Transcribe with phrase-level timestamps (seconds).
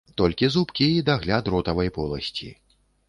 [0.19, 2.49] Толькі зубкі і дагляд ротавай поласці.